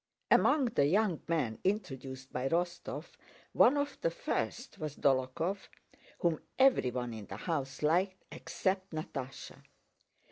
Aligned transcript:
Among 0.31 0.65
the 0.65 0.87
young 0.87 1.21
men 1.27 1.59
introduced 1.63 2.33
by 2.33 2.49
Rostóv 2.49 3.05
one 3.53 3.77
of 3.77 3.99
the 4.01 4.09
first 4.09 4.79
was 4.79 4.95
Dólokhov, 4.95 5.67
whom 6.21 6.39
everyone 6.57 7.13
in 7.13 7.27
the 7.27 7.37
house 7.37 7.83
liked 7.83 8.25
except 8.31 8.93
Natásha. 8.93 9.61